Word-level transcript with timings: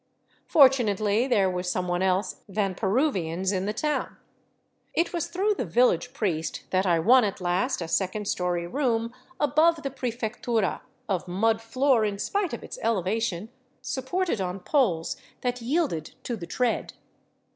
Fortunately 0.47 1.27
there 1.27 1.47
was 1.47 1.69
some 1.69 1.87
one 1.87 2.01
else 2.01 2.37
than 2.49 2.73
Peruvians 2.73 3.51
in 3.51 3.67
the 3.67 3.71
town. 3.73 4.17
It 4.95 5.13
was 5.13 5.27
through 5.27 5.53
the 5.53 5.63
village 5.63 6.11
priest 6.11 6.63
that 6.71 6.87
I 6.87 6.97
won 6.97 7.23
at 7.23 7.39
last 7.39 7.83
a 7.83 7.87
second 7.87 8.27
story 8.27 8.65
room 8.65 9.13
above 9.39 9.83
the 9.83 9.91
pre 9.91 10.11
fectura, 10.11 10.81
of 11.07 11.27
mud 11.27 11.61
floor 11.61 12.03
in 12.03 12.17
spite 12.17 12.51
of 12.51 12.63
its 12.63 12.79
elevation, 12.81 13.49
supported 13.83 14.41
on 14.41 14.61
poles 14.61 15.17
that 15.41 15.61
yielded 15.61 16.15
to 16.23 16.35
the 16.35 16.47
tread. 16.47 16.93